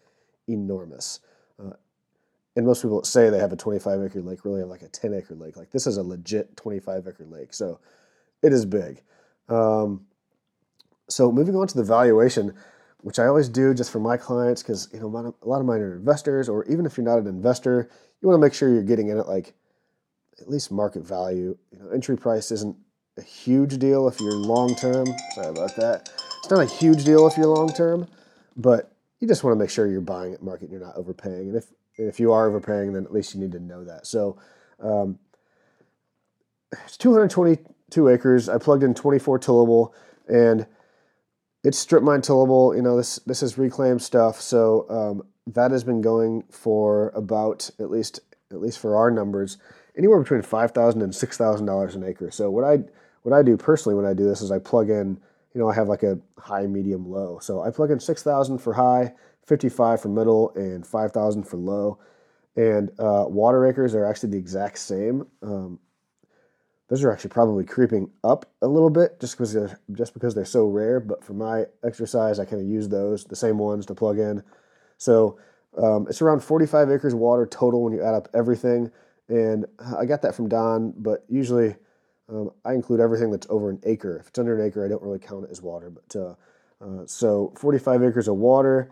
enormous. 0.48 1.20
Uh, 1.62 1.72
and 2.56 2.66
most 2.66 2.82
people 2.82 3.02
say 3.04 3.30
they 3.30 3.38
have 3.38 3.52
a 3.52 3.56
25 3.56 4.02
acre 4.02 4.22
lake 4.22 4.44
really 4.44 4.60
have 4.60 4.68
like 4.68 4.82
a 4.82 4.88
10 4.88 5.14
acre 5.14 5.34
lake. 5.34 5.56
Like 5.56 5.70
this 5.70 5.86
is 5.86 5.96
a 5.96 6.02
legit 6.02 6.56
25 6.56 7.06
acre 7.08 7.26
lake, 7.26 7.54
so 7.54 7.78
it 8.42 8.52
is 8.52 8.64
big. 8.64 9.02
Um, 9.48 10.06
so 11.08 11.30
moving 11.30 11.56
on 11.56 11.66
to 11.66 11.76
the 11.76 11.84
valuation, 11.84 12.54
which 13.02 13.18
I 13.18 13.26
always 13.26 13.48
do 13.48 13.74
just 13.74 13.90
for 13.90 14.00
my 14.00 14.16
clients 14.16 14.62
because 14.62 14.88
you 14.92 15.00
know 15.00 15.06
a 15.06 15.48
lot 15.48 15.60
of 15.60 15.66
mine 15.66 15.80
are 15.80 15.96
investors, 15.96 16.48
or 16.48 16.64
even 16.66 16.86
if 16.86 16.96
you're 16.96 17.04
not 17.04 17.18
an 17.18 17.26
investor, 17.26 17.90
you 18.20 18.28
want 18.28 18.40
to 18.40 18.44
make 18.44 18.54
sure 18.54 18.72
you're 18.72 18.82
getting 18.82 19.08
in 19.08 19.18
at 19.18 19.28
like 19.28 19.54
at 20.40 20.48
least 20.48 20.70
market 20.70 21.04
value. 21.04 21.56
You 21.72 21.78
know, 21.78 21.90
entry 21.90 22.16
price 22.16 22.50
isn't 22.50 22.76
a 23.18 23.22
huge 23.22 23.78
deal 23.78 24.08
if 24.08 24.20
you're 24.20 24.32
long 24.32 24.74
term. 24.76 25.06
Sorry 25.34 25.48
about 25.48 25.76
that. 25.76 26.08
It's 26.38 26.50
not 26.50 26.62
a 26.62 26.66
huge 26.66 27.04
deal 27.04 27.26
if 27.26 27.36
you're 27.36 27.46
long 27.46 27.72
term, 27.72 28.08
but 28.56 28.92
you 29.20 29.28
just 29.28 29.44
want 29.44 29.56
to 29.56 29.58
make 29.58 29.70
sure 29.70 29.86
you're 29.86 30.00
buying 30.00 30.32
at 30.32 30.42
market 30.42 30.64
and 30.64 30.72
you're 30.72 30.80
not 30.80 30.96
overpaying. 30.96 31.48
And 31.48 31.56
if 31.56 31.66
if 31.96 32.18
you 32.18 32.32
are 32.32 32.48
overpaying, 32.48 32.92
then 32.92 33.04
at 33.04 33.12
least 33.12 33.34
you 33.34 33.40
need 33.40 33.52
to 33.52 33.60
know 33.60 33.84
that. 33.84 34.06
So 34.06 34.38
um, 34.80 35.18
it's 36.72 36.96
222 36.96 38.08
acres. 38.08 38.48
I 38.48 38.58
plugged 38.58 38.82
in 38.82 38.94
24 38.94 39.38
tillable 39.38 39.94
and 40.28 40.66
it's 41.64 41.78
strip 41.78 42.02
mine 42.02 42.22
tillable. 42.22 42.74
You 42.74 42.82
know, 42.82 42.96
this 42.96 43.16
this 43.26 43.42
is 43.42 43.58
reclaimed 43.58 44.02
stuff. 44.02 44.40
So 44.40 44.86
um, 44.90 45.22
that 45.46 45.70
has 45.70 45.84
been 45.84 46.00
going 46.00 46.44
for 46.50 47.10
about 47.10 47.70
at 47.78 47.90
least 47.90 48.20
at 48.50 48.60
least 48.60 48.78
for 48.78 48.96
our 48.96 49.10
numbers, 49.10 49.58
anywhere 49.96 50.20
between 50.20 50.42
five 50.42 50.72
thousand 50.72 51.02
and 51.02 51.14
six 51.14 51.36
thousand 51.36 51.66
dollars 51.66 51.94
an 51.94 52.04
acre. 52.04 52.30
So 52.30 52.50
what 52.50 52.64
I 52.64 52.84
what 53.22 53.34
I 53.34 53.42
do 53.42 53.56
personally 53.56 53.96
when 53.96 54.06
I 54.06 54.14
do 54.14 54.24
this 54.24 54.42
is 54.42 54.50
I 54.50 54.58
plug 54.58 54.90
in, 54.90 55.20
you 55.54 55.60
know, 55.60 55.68
I 55.68 55.74
have 55.74 55.88
like 55.88 56.02
a 56.02 56.18
high, 56.38 56.66
medium, 56.66 57.08
low. 57.08 57.38
So 57.40 57.62
I 57.62 57.70
plug 57.70 57.90
in 57.90 58.00
six 58.00 58.22
thousand 58.22 58.58
for 58.58 58.72
high, 58.72 59.12
fifty 59.46 59.68
five 59.68 60.00
for 60.00 60.08
middle, 60.08 60.52
and 60.56 60.86
five 60.86 61.12
thousand 61.12 61.44
for 61.44 61.56
low. 61.56 61.98
And 62.56 62.90
uh, 62.98 63.24
water 63.28 63.66
acres 63.66 63.94
are 63.94 64.04
actually 64.04 64.30
the 64.30 64.38
exact 64.38 64.78
same. 64.78 65.26
Um, 65.42 65.78
those 66.92 67.04
are 67.04 67.10
actually 67.10 67.30
probably 67.30 67.64
creeping 67.64 68.10
up 68.22 68.44
a 68.60 68.68
little 68.68 68.90
bit 68.90 69.18
just 69.18 69.32
because 69.32 69.54
they're 69.54 69.80
just 69.94 70.12
because 70.12 70.34
they're 70.34 70.44
so 70.44 70.66
rare. 70.66 71.00
But 71.00 71.24
for 71.24 71.32
my 71.32 71.64
exercise, 71.82 72.38
I 72.38 72.44
kind 72.44 72.60
of 72.60 72.68
use 72.68 72.86
those 72.86 73.24
the 73.24 73.34
same 73.34 73.56
ones 73.56 73.86
to 73.86 73.94
plug 73.94 74.18
in. 74.18 74.42
So 74.98 75.38
um, 75.82 76.06
it's 76.10 76.20
around 76.20 76.40
45 76.44 76.90
acres 76.90 77.14
of 77.14 77.18
water 77.18 77.46
total 77.46 77.82
when 77.82 77.94
you 77.94 78.02
add 78.02 78.12
up 78.12 78.28
everything. 78.34 78.90
And 79.30 79.64
I 79.98 80.04
got 80.04 80.20
that 80.20 80.34
from 80.34 80.50
Don, 80.50 80.92
but 80.98 81.24
usually 81.30 81.76
um, 82.28 82.50
I 82.62 82.74
include 82.74 83.00
everything 83.00 83.30
that's 83.30 83.46
over 83.48 83.70
an 83.70 83.80
acre. 83.84 84.18
If 84.18 84.28
it's 84.28 84.38
under 84.38 84.60
an 84.60 84.66
acre, 84.66 84.84
I 84.84 84.88
don't 84.90 85.02
really 85.02 85.18
count 85.18 85.44
it 85.46 85.50
as 85.50 85.62
water. 85.62 85.88
But 85.88 86.14
uh, 86.14 86.34
uh, 86.84 87.06
so 87.06 87.54
45 87.56 88.02
acres 88.02 88.28
of 88.28 88.36
water. 88.36 88.90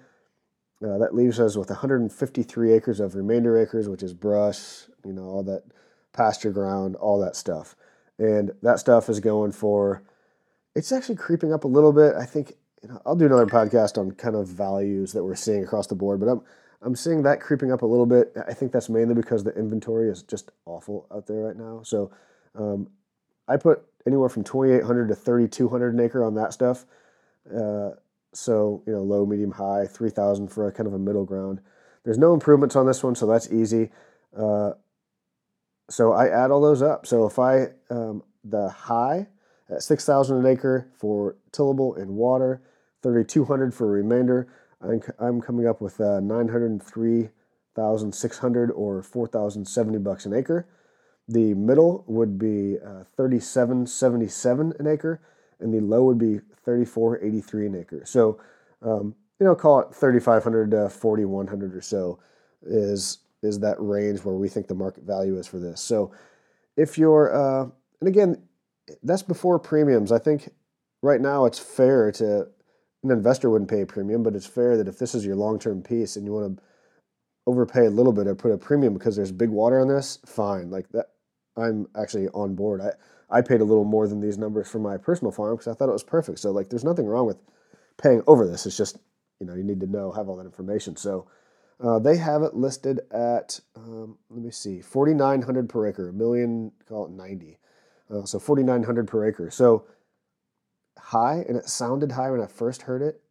Uh, 0.83 0.97
that 0.97 1.15
leaves 1.15 1.39
us 1.39 1.55
with 1.55 1.69
153 1.69 2.73
acres 2.73 2.99
of 2.99 3.15
remainder 3.15 3.59
acres, 3.59 3.91
which 3.91 4.03
is 4.03 4.15
brush, 4.15 4.87
you 5.05 5.13
know, 5.13 5.25
all 5.25 5.43
that 5.43 5.65
pasture 6.15 6.51
ground, 6.51 6.97
all 6.97 7.21
that 7.21 7.37
stuff. 7.37 7.77
And 8.21 8.53
that 8.63 8.79
stuff 8.79 9.09
is 9.09 9.19
going 9.19 9.53
for, 9.53 10.03
it's 10.77 10.93
actually 10.93 11.17
creeping 11.17 11.53
up 11.53 11.65
a 11.65 11.69
little 11.69 11.93
bit. 11.93 12.15
I 12.15 12.27
think 12.27 12.53
you 12.83 12.91
know, 12.91 13.01
I'll 13.05 13.17
do 13.17 13.27
another 13.27 13.47
podcast 13.47 13.99
on 13.99 14.13
kind 14.13 14.37
of 14.37 14.47
values 14.47 15.13
that 15.13 15.25
we're 15.25 15.35
seeing 15.35 15.65
across 15.65 15.87
the 15.87 15.95
board, 15.95 16.21
but 16.21 16.29
I'm 16.29 16.43
I'm 16.83 16.97
seeing 16.97 17.23
that 17.25 17.41
creeping 17.41 17.73
up 17.73 17.83
a 17.83 17.87
little 17.87 18.07
bit. 18.07 18.33
I 18.49 18.55
think 18.55 18.73
that's 18.73 18.89
mainly 18.89 19.15
because 19.15 19.45
the 19.45 19.55
inventory 19.55 20.09
is 20.09 20.23
just 20.23 20.51
awful 20.65 21.07
out 21.13 21.27
there 21.27 21.45
right 21.45 21.57
now. 21.57 21.83
So 21.83 22.11
um, 22.55 22.89
I 23.47 23.59
put 23.59 23.83
anywhere 24.07 24.31
from 24.31 24.45
2,800 24.45 25.09
to 25.09 25.15
3,200 25.15 25.95
an 25.95 26.01
acre 26.01 26.25
on 26.25 26.35
that 26.37 26.55
stuff. 26.55 26.87
Uh, 27.55 27.91
so 28.33 28.83
you 28.87 28.95
know, 28.95 29.03
low, 29.03 29.27
medium, 29.27 29.51
high, 29.51 29.87
3,000 29.87 30.49
for 30.49 30.69
a 30.69 30.73
kind 30.73 30.87
of 30.87 30.95
a 30.95 30.99
middle 30.99 31.25
ground. 31.25 31.61
There's 32.05 32.19
no 32.19 32.33
improvements 32.33 32.77
on 32.77 32.87
this 32.87 33.03
one, 33.03 33.15
so 33.15 33.27
that's 33.27 33.53
easy. 33.53 33.91
Uh, 34.35 34.73
so 35.91 36.13
I 36.13 36.29
add 36.29 36.51
all 36.51 36.61
those 36.61 36.83
up. 36.83 37.07
So 37.07 37.27
if 37.27 37.39
I 37.39 37.69
um, 37.91 38.23
the 38.45 38.69
high 38.69 39.29
at 39.69 39.83
6,000 39.83 40.39
an 40.39 40.47
acre 40.47 40.89
for 40.95 41.37
tillable 41.53 41.97
and 41.97 42.11
water, 42.11 42.63
3,200 43.03 43.75
for 43.75 43.89
remainder. 43.89 44.47
I'm, 44.83 45.03
I'm 45.19 45.41
coming 45.41 45.67
up 45.67 45.81
with 45.81 45.99
uh, 46.01 46.21
903,600 46.21 48.71
or 48.71 49.03
4,070 49.03 49.99
bucks 49.99 50.27
an 50.27 50.35
acre. 50.35 50.69
The 51.29 51.55
middle 51.55 52.05
would 52.07 52.39
be 52.39 52.77
uh, 52.79 53.05
3777 53.17 54.75
an 54.79 54.87
acre, 54.87 55.21
and 55.61 55.73
the 55.73 55.81
low 55.81 56.05
would 56.05 56.19
be 56.19 56.41
3483 56.65 57.67
an 57.67 57.75
acre. 57.77 58.03
So, 58.05 58.39
um, 58.83 59.15
you 59.39 59.47
know, 59.47 59.55
call 59.55 59.81
it 59.81 59.95
3,500 59.95 60.71
to 60.73 60.89
4,100 60.89 61.75
or 61.75 61.81
so 61.81 62.19
is 62.63 63.19
is 63.43 63.61
that 63.61 63.77
range 63.79 64.21
where 64.21 64.35
we 64.35 64.49
think 64.49 64.69
the 64.69 64.75
market 64.75 65.05
value 65.05 65.39
is 65.39 65.47
for 65.47 65.59
this. 65.59 65.81
So, 65.81 66.13
if 66.77 66.99
you're, 66.99 67.35
uh, 67.35 67.69
and 68.01 68.09
again, 68.09 68.43
that's 69.03 69.23
before 69.23 69.59
premiums. 69.59 70.13
I 70.13 70.19
think 70.19 70.51
right 71.03 71.21
now 71.21 71.45
it's 71.45 71.59
fair 71.59 72.13
to 72.13 72.47
an 73.03 73.11
investor 73.11 73.49
wouldn't 73.49 73.71
pay 73.71 73.81
a 73.81 73.87
premium, 73.87 74.23
but 74.23 74.35
it's 74.35 74.47
fair 74.47 74.77
that 74.77 74.89
if 74.89 74.99
this 74.99 75.15
is 75.15 75.25
your 75.25 75.37
long 75.37 75.59
term 75.59 75.83
piece 75.83 76.17
and 76.17 76.27
you 76.27 76.33
want 76.33 76.57
to 76.57 76.63
overpay 77.47 77.87
a 77.87 77.91
little 77.91 78.13
bit 78.13 78.27
or 78.27 78.35
put 78.35 78.53
a 78.53 78.59
premium 78.59 78.95
because 78.95 79.17
there's 79.17 79.33
big 79.33 79.49
water 79.49 79.81
on 79.81 79.89
this, 79.89 80.19
fine. 80.27 80.71
Like 80.71 80.89
that, 80.91 81.07
I'm 81.57 81.87
actually 82.01 82.29
on 82.29 82.55
board. 82.55 82.81
I 82.81 82.93
I 83.31 83.43
paid 83.43 83.61
a 83.61 83.65
little 83.65 83.85
more 83.85 84.09
than 84.09 84.21
these 84.21 84.39
numbers 84.39 84.69
for 84.69 84.81
my 84.81 84.97
personal 84.97 85.31
farm 85.31 85.57
because 85.57 85.69
I 85.69 85.75
thought 85.75 85.89
it 85.89 85.93
was 85.93 86.03
perfect. 86.03 86.41
So 86.41 86.51
like, 86.51 86.69
there's 86.69 86.85
nothing 86.85 87.07
wrong 87.07 87.27
with 87.27 87.39
paying 88.03 88.23
over 88.27 88.47
this. 88.47 88.67
It's 88.67 88.77
just 88.77 88.99
you 89.41 89.47
know 89.47 89.55
you 89.55 89.65
need 89.65 89.81
to 89.81 89.87
know 89.87 90.13
have 90.13 90.29
all 90.29 90.37
that 90.37 90.47
information. 90.47 90.97
So. 90.97 91.29
Uh, 91.83 91.99
they 91.99 92.17
have 92.17 92.43
it 92.43 92.55
listed 92.55 93.01
at 93.11 93.59
um, 93.75 94.19
let 94.29 94.43
me 94.43 94.51
see, 94.51 94.81
forty 94.81 95.15
nine 95.15 95.43
hundred 95.43 95.69
per 95.69 95.87
acre, 95.87 96.11
a 96.11 96.13
million, 96.13 96.73
call 96.89 97.07
it 97.07 97.13
ninety, 97.13 97.59
uh, 98.11 98.25
so 98.25 98.39
forty 98.39 98.63
nine 98.63 98.83
hundred 98.83 99.09
per 99.09 99.27
acre. 99.27 99.51
So 99.51 99.87
high, 100.99 101.45
and 101.49 101.57
it 101.57 101.69
sounded 101.69 102.13
high 102.13 102.31
when 102.31 102.41
I 102.41 102.47
first 102.47 102.83
heard 102.83 103.03
it, 103.03 103.23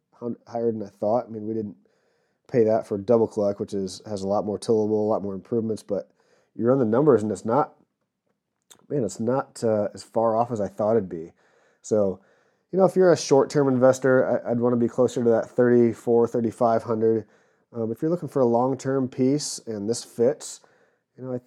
higher 0.48 0.72
than 0.72 0.82
I 0.82 0.88
thought. 0.88 1.26
I 1.26 1.30
mean, 1.30 1.46
we 1.46 1.54
didn't 1.54 1.76
pay 2.50 2.64
that 2.64 2.86
for 2.86 2.98
double 2.98 3.28
cluck, 3.28 3.60
which 3.60 3.72
is 3.72 4.02
has 4.06 4.22
a 4.22 4.28
lot 4.28 4.44
more 4.44 4.58
tillable, 4.58 5.06
a 5.06 5.10
lot 5.10 5.22
more 5.22 5.34
improvements, 5.34 5.82
but 5.82 6.10
you 6.54 6.66
run 6.66 6.78
the 6.78 6.84
numbers 6.84 7.22
and 7.22 7.30
it's 7.30 7.44
not, 7.44 7.74
man, 8.88 9.04
it's 9.04 9.20
not 9.20 9.62
uh, 9.62 9.88
as 9.94 10.02
far 10.02 10.36
off 10.36 10.50
as 10.50 10.60
I 10.60 10.68
thought 10.68 10.92
it'd 10.92 11.08
be. 11.08 11.32
So, 11.82 12.20
you 12.72 12.78
know, 12.78 12.84
if 12.84 12.96
you're 12.96 13.12
a 13.12 13.16
short-term 13.16 13.68
investor, 13.68 14.42
I, 14.44 14.50
would 14.50 14.60
want 14.60 14.72
to 14.74 14.76
be 14.76 14.88
closer 14.88 15.22
to 15.24 15.30
that 15.30 15.48
34, 15.50 16.28
3,500. 16.28 17.26
Um, 17.72 17.92
if 17.92 18.02
you're 18.02 18.10
looking 18.10 18.28
for 18.28 18.40
a 18.40 18.46
long-term 18.46 19.08
piece 19.08 19.60
and 19.66 19.88
this 19.88 20.02
fits, 20.02 20.60
you 21.16 21.24
know, 21.24 21.32
I, 21.34 21.40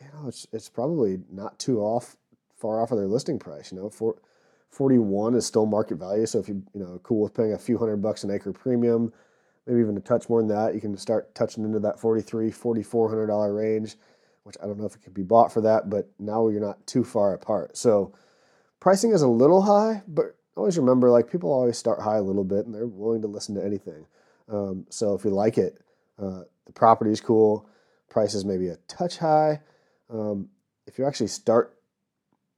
you 0.00 0.08
know, 0.12 0.28
it's 0.28 0.46
it's 0.52 0.68
probably 0.68 1.20
not 1.30 1.58
too 1.58 1.80
off, 1.80 2.16
far 2.56 2.80
off 2.80 2.92
of 2.92 2.98
their 2.98 3.06
listing 3.06 3.38
price. 3.38 3.70
You 3.70 3.78
know, 3.78 3.90
for 3.90 4.16
41 4.70 5.34
is 5.34 5.46
still 5.46 5.66
market 5.66 5.96
value. 5.96 6.26
So 6.26 6.38
if 6.38 6.48
you 6.48 6.62
you 6.74 6.80
know 6.80 7.00
cool 7.02 7.22
with 7.22 7.34
paying 7.34 7.52
a 7.52 7.58
few 7.58 7.78
hundred 7.78 7.98
bucks 7.98 8.24
an 8.24 8.30
acre 8.30 8.52
premium, 8.52 9.12
maybe 9.66 9.80
even 9.80 9.96
a 9.96 10.00
touch 10.00 10.28
more 10.28 10.40
than 10.40 10.48
that, 10.48 10.74
you 10.74 10.80
can 10.80 10.96
start 10.96 11.34
touching 11.34 11.64
into 11.64 11.78
that 11.80 12.00
43, 12.00 12.50
4400 12.50 13.26
dollar 13.26 13.52
range, 13.52 13.96
which 14.44 14.56
I 14.62 14.66
don't 14.66 14.78
know 14.78 14.86
if 14.86 14.94
it 14.94 15.02
could 15.02 15.14
be 15.14 15.22
bought 15.22 15.52
for 15.52 15.60
that, 15.60 15.90
but 15.90 16.10
now 16.18 16.48
you're 16.48 16.60
not 16.60 16.86
too 16.86 17.04
far 17.04 17.34
apart. 17.34 17.76
So 17.76 18.14
pricing 18.80 19.12
is 19.12 19.22
a 19.22 19.28
little 19.28 19.62
high, 19.62 20.02
but 20.08 20.36
always 20.56 20.78
remember 20.78 21.10
like 21.10 21.30
people 21.30 21.52
always 21.52 21.76
start 21.76 22.00
high 22.00 22.16
a 22.16 22.22
little 22.22 22.44
bit 22.44 22.66
and 22.66 22.74
they're 22.74 22.86
willing 22.86 23.22
to 23.22 23.28
listen 23.28 23.54
to 23.56 23.64
anything. 23.64 24.06
Um, 24.48 24.86
so 24.90 25.14
if 25.14 25.24
you 25.24 25.30
like 25.30 25.58
it, 25.58 25.78
uh, 26.18 26.42
the 26.66 26.72
property 26.74 27.10
is 27.10 27.20
cool, 27.20 27.68
price 28.08 28.34
is 28.34 28.44
maybe 28.44 28.68
a 28.68 28.76
touch 28.88 29.18
high. 29.18 29.60
Um, 30.10 30.48
if 30.86 30.98
you 30.98 31.06
actually 31.06 31.28
start 31.28 31.74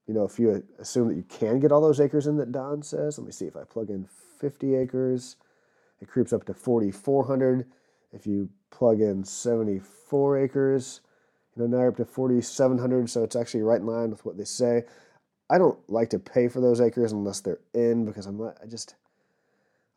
you 0.07 0.15
know, 0.15 0.25
if 0.25 0.39
you 0.39 0.63
assume 0.79 1.09
that 1.09 1.17
you 1.17 1.25
can 1.25 1.59
get 1.59 1.73
all 1.73 1.81
those 1.81 2.01
acres 2.01 2.27
in 2.27 2.37
that 2.37 2.53
Don 2.53 2.83
says, 2.83 3.19
let 3.19 3.27
me 3.27 3.33
see 3.33 3.47
if 3.47 3.57
I 3.57 3.65
plug 3.65 3.91
in 3.91 4.07
50 4.41 4.77
acres, 4.77 5.37
it 6.01 6.09
creeps 6.09 6.33
up 6.33 6.45
to 6.47 6.55
4,400. 6.55 7.67
If 8.13 8.27
you 8.27 8.49
plug 8.71 9.01
in 9.01 9.25
74 9.25 10.39
acres, 10.39 11.01
you 11.55 11.63
know, 11.63 11.69
now 11.69 11.83
you're 11.83 11.89
up 11.89 11.97
to 11.97 12.05
4,700. 12.05 13.11
So 13.11 13.25
it's 13.25 13.35
actually 13.35 13.63
right 13.63 13.81
in 13.81 13.87
line 13.87 14.11
with 14.11 14.25
what 14.25 14.37
they 14.37 14.45
say. 14.45 14.85
I 15.51 15.59
don't 15.59 15.79
like 15.89 16.11
to 16.11 16.19
pay 16.19 16.49
for 16.49 16.61
those 16.61 16.81
acres 16.81 17.13
unless 17.13 17.41
they're 17.41 17.61
in 17.75 18.05
because 18.05 18.27
I'm 18.27 18.39
not, 18.39 18.59
I 18.63 18.67
just, 18.67 18.95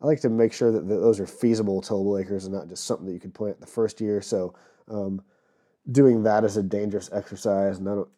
I 0.01 0.05
like 0.05 0.21
to 0.21 0.29
make 0.29 0.53
sure 0.53 0.71
that, 0.71 0.87
that 0.87 0.95
those 0.95 1.19
are 1.19 1.27
feasible 1.27 1.81
tillable 1.81 2.17
acres 2.17 2.45
and 2.45 2.53
not 2.53 2.69
just 2.69 2.85
something 2.85 3.05
that 3.07 3.13
you 3.13 3.19
could 3.19 3.33
plant 3.33 3.59
the 3.59 3.67
first 3.67 3.99
year. 3.99 4.21
So, 4.21 4.53
um, 4.87 5.21
doing 5.91 6.23
that 6.23 6.43
is 6.43 6.57
a 6.57 6.63
dangerous 6.63 7.09
exercise, 7.11 7.79
and 7.79 7.89
I 7.89 7.95
don't 7.95 8.09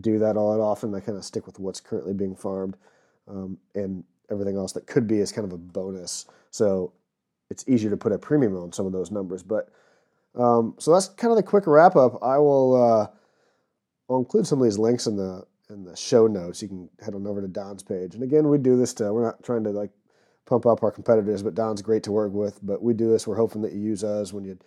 do 0.00 0.18
that 0.18 0.36
all 0.36 0.52
that 0.52 0.62
often. 0.62 0.94
I 0.94 1.00
kind 1.00 1.16
of 1.18 1.24
stick 1.24 1.46
with 1.46 1.58
what's 1.58 1.80
currently 1.80 2.12
being 2.12 2.36
farmed, 2.36 2.76
um, 3.28 3.58
and 3.74 4.04
everything 4.30 4.56
else 4.56 4.72
that 4.72 4.86
could 4.86 5.06
be 5.06 5.18
is 5.18 5.32
kind 5.32 5.46
of 5.46 5.52
a 5.52 5.58
bonus. 5.58 6.26
So 6.50 6.92
it's 7.50 7.64
easier 7.68 7.90
to 7.90 7.96
put 7.96 8.12
a 8.12 8.18
premium 8.18 8.56
on 8.56 8.72
some 8.72 8.86
of 8.86 8.92
those 8.92 9.10
numbers. 9.10 9.42
But 9.42 9.70
um, 10.34 10.74
so 10.78 10.92
that's 10.92 11.08
kind 11.08 11.30
of 11.30 11.36
the 11.36 11.42
quick 11.42 11.66
wrap 11.66 11.96
up. 11.96 12.22
I 12.22 12.38
will 12.38 12.74
uh, 12.74 13.06
I'll 14.08 14.18
include 14.18 14.46
some 14.46 14.58
of 14.60 14.64
these 14.64 14.78
links 14.78 15.06
in 15.06 15.16
the 15.16 15.44
in 15.68 15.84
the 15.84 15.96
show 15.96 16.26
notes. 16.26 16.62
You 16.62 16.68
can 16.68 16.90
head 17.00 17.14
on 17.14 17.26
over 17.26 17.40
to 17.40 17.48
Don's 17.48 17.82
page. 17.82 18.14
And 18.14 18.22
again, 18.22 18.48
we 18.48 18.58
do 18.58 18.76
this 18.76 18.94
to 18.94 19.12
we're 19.12 19.24
not 19.24 19.42
trying 19.42 19.64
to 19.64 19.70
like 19.70 19.90
pump 20.50 20.66
up 20.66 20.82
our 20.82 20.90
competitors, 20.90 21.42
but 21.42 21.54
Don's 21.54 21.80
great 21.80 22.02
to 22.02 22.12
work 22.12 22.32
with. 22.32 22.58
But 22.62 22.82
we 22.82 22.92
do 22.92 23.10
this. 23.10 23.26
We're 23.26 23.36
hoping 23.36 23.62
that 23.62 23.72
you 23.72 23.80
use 23.80 24.04
us 24.04 24.32
when 24.34 24.44
you 24.44 24.58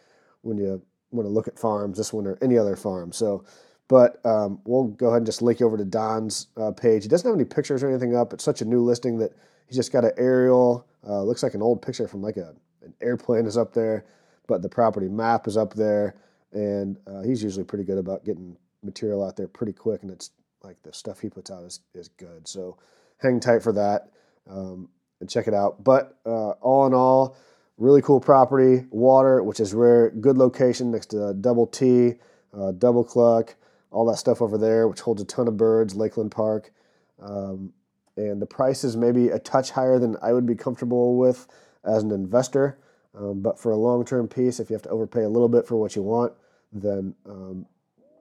when 0.42 0.58
you 0.58 0.82
want 1.12 1.28
to 1.28 1.32
look 1.32 1.48
at 1.48 1.60
farms, 1.60 1.98
this 1.98 2.12
one 2.12 2.26
or 2.26 2.40
any 2.42 2.58
other 2.58 2.76
farm. 2.76 3.12
So 3.12 3.46
but 3.88 4.26
um, 4.26 4.60
we'll 4.66 4.86
go 4.88 5.08
ahead 5.08 5.18
and 5.18 5.26
just 5.26 5.42
link 5.42 5.60
you 5.60 5.66
over 5.66 5.78
to 5.78 5.86
Don's 5.86 6.48
uh, 6.58 6.72
page. 6.72 7.04
He 7.04 7.10
doesn't 7.10 7.30
have 7.30 7.38
any 7.38 7.46
pictures 7.46 7.84
or 7.84 7.90
anything 7.90 8.16
up. 8.16 8.34
It's 8.34 8.44
such 8.44 8.62
a 8.62 8.66
new 8.66 8.82
listing 8.82 9.18
that 9.20 9.34
he's 9.68 9.76
just 9.76 9.92
got 9.92 10.06
an 10.06 10.14
aerial. 10.18 10.88
Uh, 11.06 11.22
looks 11.22 11.44
like 11.44 11.54
an 11.54 11.62
old 11.62 11.82
picture 11.82 12.08
from 12.08 12.22
like 12.22 12.38
a, 12.38 12.56
an 12.82 12.94
airplane 13.02 13.46
is 13.46 13.58
up 13.58 13.74
there, 13.74 14.06
but 14.48 14.62
the 14.62 14.70
property 14.70 15.10
map 15.10 15.48
is 15.48 15.58
up 15.58 15.74
there. 15.74 16.16
And 16.54 16.98
uh, 17.08 17.22
he's 17.22 17.44
usually 17.44 17.66
pretty 17.66 17.84
good 17.84 17.98
about 17.98 18.24
getting 18.24 18.56
material 18.84 19.24
out 19.24 19.36
there 19.36 19.48
pretty 19.48 19.74
quick. 19.74 20.04
And 20.04 20.12
it's 20.12 20.32
like 20.64 20.82
the 20.84 20.94
stuff 20.94 21.20
he 21.20 21.30
puts 21.30 21.52
out 21.52 21.64
is, 21.64 21.82
is 21.94 22.08
good. 22.08 22.48
So 22.48 22.78
hang 23.18 23.40
tight 23.40 23.62
for 23.62 23.74
that 23.74 24.12
um, 24.50 24.90
and 25.24 25.30
check 25.30 25.48
it 25.48 25.54
out. 25.54 25.84
But 25.84 26.18
uh, 26.26 26.52
all 26.62 26.86
in 26.86 26.94
all, 26.94 27.36
really 27.78 28.02
cool 28.02 28.20
property, 28.20 28.86
water, 28.92 29.42
which 29.42 29.60
is 29.60 29.74
rare, 29.74 30.12
good 30.12 30.38
location 30.38 30.92
next 30.92 31.08
to 31.08 31.34
Double 31.34 31.66
T, 31.66 32.14
uh, 32.56 32.72
Double 32.74 33.04
Cluck 33.04 33.56
all 33.94 34.06
that 34.08 34.18
stuff 34.18 34.42
over 34.42 34.58
there, 34.58 34.88
which 34.88 35.02
holds 35.02 35.22
a 35.22 35.26
ton 35.26 35.48
of 35.48 35.56
birds, 35.56 35.96
Lakeland 35.96 36.32
Park. 36.32 36.74
Um, 37.22 37.72
and 38.18 38.42
the 38.42 38.46
price 38.46 38.84
is 38.84 38.98
maybe 38.98 39.30
a 39.30 39.40
touch 39.40 39.72
higher 39.72 40.00
than 40.00 40.18
I 40.22 40.34
would 40.34 40.46
be 40.46 40.56
comfortable 40.56 41.16
with 41.16 41.48
as 41.86 42.04
an 42.04 42.12
investor. 42.12 42.80
Um, 43.16 43.42
but 43.42 43.60
for 43.60 43.72
a 43.72 43.78
long 43.78 44.04
term 44.04 44.28
piece, 44.28 44.60
if 44.60 44.70
you 44.70 44.74
have 44.74 44.84
to 44.84 44.90
overpay 44.90 45.24
a 45.24 45.30
little 45.30 45.48
bit 45.48 45.68
for 45.68 45.76
what 45.76 45.96
you 45.96 46.02
want, 46.02 46.34
then 46.72 47.14
um, 47.28 47.68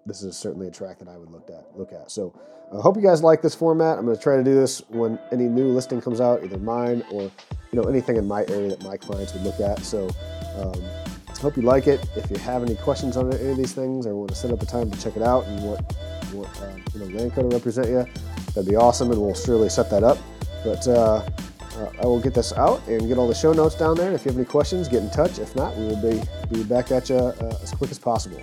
this 0.07 0.23
is 0.23 0.37
certainly 0.37 0.69
a 0.69 0.71
track 0.71 0.99
that 0.99 1.09
I 1.09 1.17
would 1.17 1.31
look 1.31 1.49
at. 1.51 1.67
Look 1.77 1.93
at. 1.93 2.11
So 2.11 2.39
I 2.73 2.81
hope 2.81 2.97
you 2.97 3.03
guys 3.03 3.23
like 3.23 3.43
this 3.43 3.55
format. 3.55 3.99
I'm 3.99 4.05
going 4.05 4.17
to 4.17 4.23
try 4.23 4.37
to 4.37 4.45
do 4.45 4.55
this 4.55 4.83
when 4.89 5.19
any 5.31 5.49
new 5.49 5.69
listing 5.69 6.01
comes 6.01 6.21
out, 6.21 6.43
either 6.45 6.59
mine 6.59 7.05
or 7.11 7.23
you 7.23 7.81
know 7.81 7.85
anything 7.85 8.17
in 8.17 8.27
my 8.27 8.45
area 8.49 8.69
that 8.69 8.83
my 8.83 8.97
clients 8.97 9.33
would 9.35 9.43
look 9.43 9.61
at. 9.61 9.81
So. 9.81 10.11
Um, 10.57 10.83
hope 11.43 11.57
you 11.57 11.63
like 11.63 11.89
it. 11.89 12.09
If 12.17 12.31
you 12.31 12.37
have 12.39 12.63
any 12.63 12.77
questions 12.77 13.17
on 13.17 13.35
any 13.35 13.51
of 13.51 13.57
these 13.57 13.73
things 13.73 14.07
or 14.07 14.15
want 14.15 14.31
to 14.31 14.37
set 14.37 14.53
up 14.53 14.63
a 14.63 14.67
time 14.67 14.91
to 14.91 15.03
check 15.03 15.17
it 15.17 15.23
out 15.23 15.45
and 15.47 15.63
what, 15.65 15.81
what 16.33 16.63
uh, 16.63 16.77
you 16.95 17.01
know, 17.01 17.19
Landco 17.19 17.51
to 17.51 17.57
represent 17.57 17.89
you, 17.89 18.07
that'd 18.55 18.71
be 18.71 18.77
awesome, 18.77 19.11
and 19.11 19.21
we'll 19.21 19.35
surely 19.35 19.69
set 19.69 19.91
that 19.91 20.05
up. 20.05 20.19
But 20.65 20.87
uh, 20.87 21.29
uh, 21.77 21.91
I 22.01 22.07
will 22.07 22.21
get 22.21 22.33
this 22.33 22.53
out 22.53 22.87
and 22.87 23.09
get 23.09 23.19
all 23.19 23.27
the 23.27 23.35
show 23.35 23.53
notes 23.53 23.75
down 23.75 23.97
there. 23.97 24.13
If 24.13 24.25
you 24.25 24.31
have 24.31 24.39
any 24.39 24.47
questions, 24.47 24.87
get 24.87 25.03
in 25.03 25.11
touch. 25.11 25.41
If 25.41 25.57
not, 25.57 25.77
we 25.77 25.87
will 25.87 26.01
be, 26.01 26.23
be 26.49 26.63
back 26.63 26.93
at 26.93 27.09
you 27.11 27.17
uh, 27.17 27.59
as 27.61 27.73
quick 27.73 27.91
as 27.91 27.99
possible. 27.99 28.41